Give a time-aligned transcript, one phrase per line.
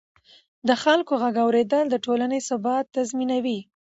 [0.67, 3.59] د خلکو غږ اورېدل د ټولنې ثبات تضمینوي